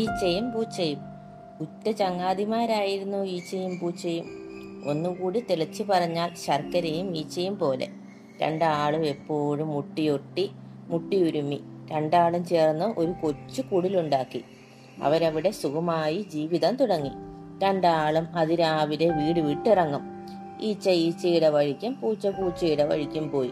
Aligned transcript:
ഈച്ചയും 0.00 0.52
പൂച്ചയും 0.52 0.98
ഉറ്റ 1.60 1.90
ചങ്ങാതിമാരായിരുന്നു 1.90 3.24
ഈച്ചയും 3.24 3.78
പൂച്ചയും. 3.78 4.24
ഒന്നുകൂടി 4.86 5.40
തെളിച്ചു 5.40 5.82
പറഞ്ഞാൽ 5.82 6.34
ശർക്കരയും 6.34 7.16
ഈച്ചയും 7.16 7.58
പോലെ. 7.58 7.88
രണ്ടാളും 8.42 9.06
എപ്പോഴും 9.06 9.68
മുട്ടിയൊട്ടി 9.68 10.50
മുട്ടിയുരുമി. 10.88 11.60
രണ്ടാളും 11.90 12.44
ചേർന്ന് 12.44 12.84
ഒരു 12.84 13.14
കൊച്ചു 13.22 13.62
കുടിലുണ്ടാക്കി. 13.62 14.44
അവരവിടെ 15.02 15.50
സുഖമായി 15.50 16.22
ജീവിതം 16.22 16.76
തുടങ്ങി. 16.76 17.10
രണ്ടാളും 17.64 18.28
അതിരാവിലെ 18.36 19.10
വീട് 19.10 19.40
വിട്ടിറങ്ങും. 19.40 20.02
ഈച്ച 20.60 20.88
ഈച്ചയുടെ 20.88 21.48
വഴിക്കും 21.48 22.00
പൂച്ച 22.00 22.26
പൂച്ചയുടെ 22.26 22.84
വഴിക്കും 22.84 23.30
പോയി. 23.30 23.50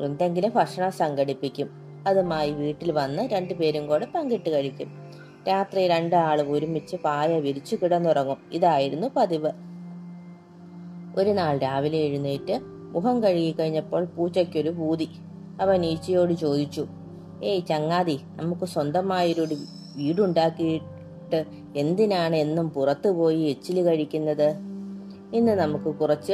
എന്തെങ്കിലും 0.00 0.52
ഭക്ഷണം 0.54 0.92
സംഘടിപ്പിക്കും. 0.92 1.70
അതുമായി 2.06 2.50
വീട്ടിൽ 2.50 2.92
വന്ന് 2.92 3.22
രണ്ടുപേരും 3.22 3.86
കൂടെ 3.86 4.06
പങ്കിട്ട് 4.06 4.50
കഴിക്കും. 4.50 5.07
രാത്രി 5.48 5.88
രണ്ടാളും 5.88 6.52
ഒരുമിച്ച് 6.52 6.96
പായ 6.96 7.40
വിരിച്ചു 7.40 7.76
കിടന്നുറങ്ങും. 7.76 8.36
ഇതായിരുന്നു 8.52 9.06
പതിവ്. 9.16 9.52
ഒരു 11.16 11.30
നാൾ 11.30 11.58
രാവിലെ 11.58 11.98
എഴുന്നേറ്റ് 11.98 12.60
മുഖം 12.62 13.22
കഴുകി 13.22 13.50
കഴിഞ്ഞപ്പോൾ 13.50 14.04
പൂച്ചയ്ക്കൊരു 14.04 14.70
പൂതി 14.70 15.08
അവൻ 15.60 15.84
ഈച്ചയോട് 15.84 16.32
ചോദിച്ചു 16.32 16.86
ഏയ് 17.44 17.66
ചങ്ങാതി 17.66 18.20
നമുക്ക് 18.36 18.64
സ്വന്തമായൊരു 18.64 19.46
വീടുണ്ടാക്കിയിട്ട് 19.96 21.44
എന്തിനാണ് 21.76 22.36
എന്നും 22.36 22.70
പുറത്തു 22.70 23.08
പോയി 23.08 23.42
എച്ചിൽ 23.42 23.82
കഴിക്കുന്നത്? 23.82 24.54
ഇന്ന് 25.34 25.52
നമുക്ക് 25.52 25.94
കുറച്ച് 25.94 26.32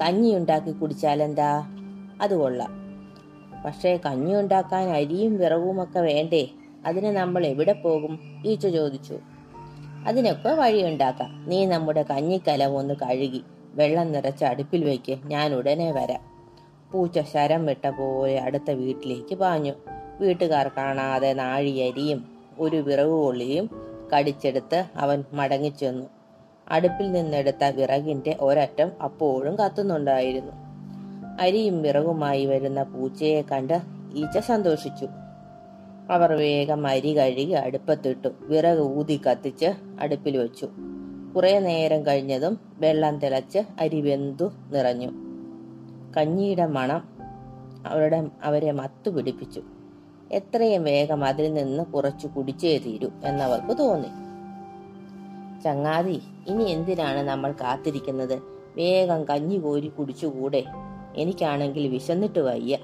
കഞ്ഞി 0.00 0.34
ഉണ്ടാക്കി 0.34 0.70
കുടിച്ചാലെന്താ? 0.70 1.62
അത് 2.22 2.34
കൊള്ളാം. 2.34 2.70
പക്ഷേ 3.64 4.00
കഞ്ഞി 4.06 4.34
ഉണ്ടാക്കാൻ 4.34 4.88
അരിയും 4.88 5.38
വിറവുമൊക്കെ 5.38 6.00
വേണ്ടേ? 6.00 6.48
അതിന് 6.86 7.06
നമ്മൾ 7.06 7.46
എവിടെ 7.46 7.72
പോകും? 7.72 8.42
ഈച്ച 8.46 8.66
ചോദിച്ചു. 8.66 9.18
അതിനൊക്കെ 10.06 10.48
വഴിയുണ്ടാക്കാം. 10.48 11.44
നീ 11.48 11.66
നമ്മുടെ 11.66 12.02
കഞ്ഞിക്കലം 12.02 12.76
ഒന്ന് 12.76 12.94
കഴുകി 12.94 13.42
വെള്ളം 13.74 14.12
നിറച്ച് 14.12 14.44
അടുപ്പിൽ 14.44 14.84
വയ്ക്ക് 14.84 15.18
ഞാൻ 15.24 15.54
ഉടനെ 15.54 15.92
വരാം. 15.92 16.20
പൂച്ച 16.92 17.20
ശരം 17.20 17.66
വിട്ട 17.66 17.88
പോലെ 17.88 18.40
അടുത്ത 18.40 18.70
വീട്ടിലേക്ക് 18.70 19.34
പാഞ്ഞു. 19.34 19.72
വീട്ടുകാർ 20.20 20.68
കാണാതെ 20.68 21.32
നാഴിയരിയും 21.32 22.24
ഒരു 22.58 22.76
വിറക് 22.76 23.06
കൊള്ളിയും 23.06 23.70
കടിച്ചെടുത്ത് 24.16 24.84
അവൻ 24.96 25.24
മടങ്ങിച്ചെന്നു. 25.32 26.06
അടുപ്പിൽ 26.68 27.12
നിന്നെടുത്ത 27.12 27.64
വിറകിന്റെ 27.64 28.36
ഒരറ്റം 28.40 28.90
അപ്പോഴും 29.02 29.58
കത്തുന്നുണ്ടായിരുന്നു. 29.58 30.52
അരിയും 31.40 31.82
വിറകുമായി 31.82 32.46
വരുന്ന 32.46 32.82
പൂച്ചയെ 32.82 33.42
കണ്ട് 33.42 33.80
ഈച്ച 34.14 34.38
സന്തോഷിച്ചു. 34.38 35.08
അവർ 36.10 36.32
വേഗം 36.32 36.86
അരി 36.86 37.16
കഴുകി 37.16 37.52
അടുപ്പത്തിട്ടു. 37.52 38.28
വിറക് 38.40 38.78
ഊതി 38.78 39.20
കത്തിച്ച് 39.30 39.72
അടുപ്പിൽ 40.00 40.36
വെച്ചു. 40.36 40.68
കുറെ 41.36 41.58
നേരം 41.58 42.06
കഴിഞ്ഞതും 42.06 42.58
വെള്ളം 42.78 43.18
തിളച്ച് 43.18 43.58
അരി 43.80 44.00
വെന്തു 44.00 44.52
നിറഞ്ഞു. 44.72 45.10
കഞ്ഞിയുടെ 46.16 46.66
മണം 46.66 47.08
അവരുടെ 47.86 48.28
അവരെ 48.42 48.72
മത്തു 48.72 49.10
പിടിപ്പിച്ചു. 49.10 49.62
എത്രയും 50.32 50.84
വേഗം 50.84 51.24
അതിൽ 51.24 51.54
നിന്ന് 51.54 51.84
കുറച്ചു 51.84 52.26
കുടിച്ചേ 52.26 52.78
തീരൂ 52.78 53.10
എന്നവർക്ക് 53.24 53.78
തോന്നി. 53.78 54.08
ചങ്ങാതി 55.62 56.20
ഇനി 56.48 56.64
എന്തിനാണ് 56.64 57.20
നമ്മൾ 57.20 57.52
കാത്തിരിക്കുന്നത്? 57.52 58.42
വേഗം 58.76 59.24
കഞ്ഞി 59.24 59.56
കോരി 59.56 59.88
കുടിച്ചുകൂടെ? 59.88 60.64
എനിക്കാണെങ്കിൽ 61.16 61.88
വിശന്നിട്ട് 61.88 62.38
വയ്യ. 62.38 62.78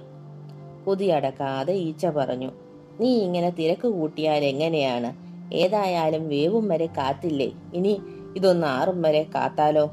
കൊതിയടക്കാതെ 0.87 1.73
ഈച്ച 1.73 2.07
പറഞ്ഞു. 2.07 2.66
നീ 3.01 3.15
ഇങ്ങനെ 3.15 3.51
തിരക്ക് 3.51 3.89
കൂട്ടിയാൽ 3.89 4.45
എങ്ങനെയാണ്? 4.45 5.13
ഏതായാലും 5.55 6.29
വേവും 6.29 6.69
വരെ 6.69 6.87
കാത്തില്ലേ? 6.87 7.53
ഇനി 7.75 8.01
ഇതൊന്ന് 8.37 8.67
ആറും 8.67 9.03
വരെ 9.03 9.27
കാത്താലോ? 9.35 9.91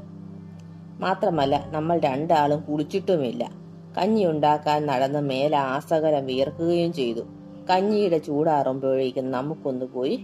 മാത്രമല്ല 1.00 1.64
നമ്മൾ 1.70 1.98
രണ്ടാളും 1.98 2.60
കുളിച്ചിട്ടുമില്ല. 2.60 3.50
കഞ്ഞി 3.98 4.24
ഉണ്ടാക്കാൻ 4.24 4.86
നടന്ന് 4.86 5.18
മേലെ 5.18 5.56
ആസകലം 5.56 6.26
വിയർക്കുകയും 6.26 6.92
ചെയ്തു. 6.92 7.20
കഞ്ഞിയുടെ 7.70 8.18
ചൂടാറുമ്പോഴേക്കും 8.18 9.30
നമുക്കൊന്ന് 9.30 9.86
പോയി 9.86 10.20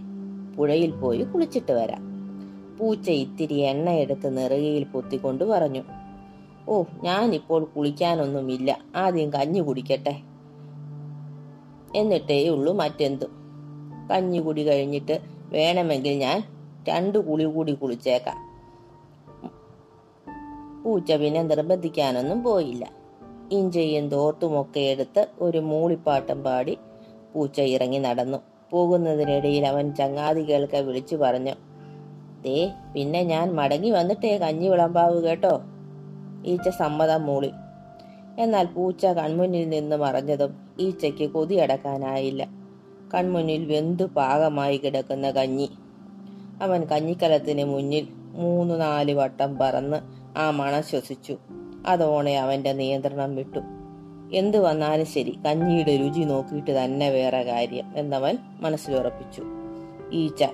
പുഴയിൽ 0.57 0.91
പോയി 0.91 1.19
കുളിച്ചിട്ട് 1.19 1.71
വരാം. 1.71 2.11
പൂച്ച 2.79 3.09
ഇത്തിരി 3.09 3.53
എണ്ണയെടുത്ത് 3.53 4.37
നെറുകയിൽ 4.37 4.83
പൊത്തിക്കൊണ്ട് 4.83 5.43
പറഞ്ഞു 5.43 5.83
ഓ 6.67 6.83
ഞാനിപ്പോൾ 7.03 7.63
കുളിക്കാനൊന്നുമില്ല. 7.63 8.77
ആദ്യം 8.95 9.33
കഞ്ഞി 9.33 9.59
കുടിക്കട്ടെ. 9.59 10.30
എന്നിട്ടേ 11.95 12.49
ഉള്ളൂ 12.49 12.73
മറ്റെന്തും? 12.73 13.29
കഞ്ഞി 14.11 14.39
കുടി 14.39 14.67
കഴിഞ്ഞിട്ട് 14.67 15.19
വേണമെങ്കിൽ 15.51 16.17
ഞാൻ 16.17 16.43
രണ്ടു 16.89 17.17
കുളി 17.17 17.43
കൂടി 17.43 17.73
കുളിച്ചേക്കാം. 17.73 18.51
പൂച്ച 20.83 21.11
പിന്നെ 21.11 21.43
നിർബന്ധിക്കാനൊന്നും 21.43 22.43
പോയില്ല. 22.43 22.91
ഇഞ്ചയും 23.51 24.09
തോർത്തുമൊക്കെ 24.09 24.79
എടുത്ത് 24.79 25.27
ഒരു 25.39 25.57
മൂളിപ്പാട്ടം 25.57 26.43
പാടി 26.43 26.77
പൂച്ച 27.33 27.61
ഇറങ്ങി 27.61 27.97
നടന്നു. 27.97 28.37
പോകുന്നതിനിടയിൽ 28.71 29.65
അവൻ 29.67 29.95
ചങ്ങാതികൾക്ക് 29.95 30.77
വിളിച്ചു 30.77 31.15
പറഞ്ഞു 31.15 31.51
ദേ 32.41 32.71
പിന്നെ 32.93 33.23
ഞാൻ 33.23 33.55
മടങ്ങി 33.55 33.89
വന്നിട്ടേ 33.89 34.37
കഞ്ഞി 34.37 34.67
വിളമ്പാവ് 34.67 35.23
കേട്ടോ. 35.23 35.61
ഈച്ച 36.45 36.69
സമ്മതം 36.69 37.25
മൂളി. 37.25 37.51
എന്നാൽ 38.39 38.65
പൂച്ച 38.65 39.05
കൺമുന്നിൽ 39.05 39.69
നിന്ന് 39.69 39.95
മറഞ്ഞതും 39.95 40.55
ഈച്ചയ്ക്ക് 40.79 41.29
കൊതിയടക്കാനായില്ല. 41.29 42.47
കൺമുന്നിൽ 43.13 43.65
വെന്തു 43.65 44.03
പാകമായി 44.03 44.77
കിടക്കുന്ന 44.77 45.31
കഞ്ഞി. 45.31 45.69
അവൻ 46.61 46.83
കഞ്ഞിക്കലത്തിന് 46.83 47.63
മുന്നിൽ 47.63 48.07
മൂന്ന് 48.13 48.81
നാല് 48.81 49.11
വട്ടം 49.11 49.57
പറന്ന് 49.57 49.97
ആ 50.37 50.51
മണം 50.51 50.83
ശ്വസിച്ചു. 50.83 51.37
അതോണെ 51.87 52.39
അവന്റെ 52.39 52.73
നിയന്ത്രണം 52.73 53.35
വിട്ടു. 53.35 53.59
എന്തു 54.33 54.57
വന്നാലും 54.57 55.05
ശരി 55.05 55.39
കഞ്ഞിയുടെ 55.45 55.97
രുചി 55.97 56.19
നോക്കിയിട്ട് 56.19 56.83
തന്നെ 56.83 57.09
വേറെ 57.09 57.43
കാര്യം 57.43 57.93
എന്നവൻ 57.95 58.37
മനസ്സിലുറപ്പിച്ചു. 58.59 59.43
ഈച്ച 60.11 60.45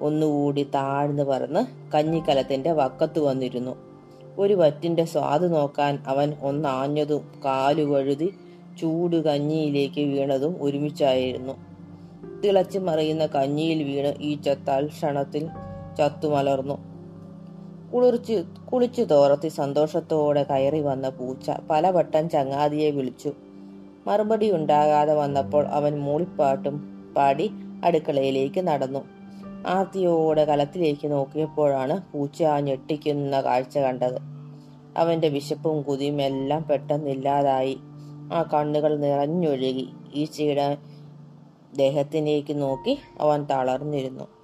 ഒന്നുകൂടി 0.00 0.62
താഴ്ന്നു 0.62 1.22
പറന്ന് 1.22 1.92
കഞ്ഞിക്കലത്തിന്റെ 1.92 2.72
വക്കത്ത് 2.72 3.18
വന്നിരുന്നു. 3.18 3.85
ഒരു 4.38 4.54
വറ്റിന്റെ 4.54 5.04
സ്വാദ് 5.04 5.52
നോക്കാൻ 5.54 5.98
അവൻ 6.06 6.34
ഒന്നാഞ്ഞതും 6.42 7.42
കാലു 7.44 7.82
വഴുതി 7.82 8.34
ചൂട് 8.80 9.16
കഞ്ഞിയിലേക്ക് 9.16 10.00
വീണതും 10.00 10.56
ഒരുമിച്ചായിരുന്നു. 10.60 11.52
തിളച്ചു 12.44 12.78
മറിയുന്ന 12.78 13.26
കഞ്ഞിയിൽ 13.26 13.82
വീണ് 13.82 14.22
ഈ 14.22 14.34
ചത്താൽ 14.34 14.86
ക്ഷണത്തിൽ 14.86 15.48
ചത്തുമലർന്നു. 15.98 16.78
കുളിർച്ച് 17.94 18.44
കുളിച്ചു 18.72 19.02
തോർത്തി 19.02 19.48
സന്തോഷത്തോടെ 19.48 20.42
കയറി 20.42 20.80
വന്ന 20.80 21.08
പൂച്ച 21.08 21.50
പലവട്ടം 21.70 22.28
ചങ്ങാതിയെ 22.28 22.90
വിളിച്ചു. 22.90 23.32
മറുപടി 24.06 24.52
ഉണ്ടാകാതെ 24.52 25.14
വന്നപ്പോൾ 25.14 25.66
അവൻ 25.66 25.98
മൂളിപ്പാട്ടും 26.00 26.96
പാടി 27.16 27.50
അടുക്കളയിലേക്ക് 27.84 28.60
നടന്നു. 28.60 29.15
ആർത്തിയോടെ 29.66 30.44
കലത്തിലേക്ക് 30.44 31.10
നോക്കിയപ്പോഴാണ് 31.10 32.12
പൂച്ച 32.12 32.42
ആ 32.42 32.60
ഞെട്ടിക്കുന്ന 32.60 33.40
കാഴ്ച 33.40 33.78
കണ്ടത്. 33.78 34.18
അവന്റെ 34.96 35.28
വിശപ്പും 35.28 35.82
കുതിയും 35.82 36.22
എല്ലാം 36.22 36.62
പെട്ടെന്നില്ലാതായി 36.62 37.78
ആ 38.32 38.42
കണ്ണുകൾ 38.42 38.96
നിറഞ്ഞൊഴുകി. 38.96 39.88
ഈച്ചയുടെ 40.14 40.78
ദേഹത്തിലേക്ക് 41.76 42.62
നോക്കി 42.62 42.98
അവൻ 43.20 43.44
തളർന്നിരുന്നു. 43.44 44.35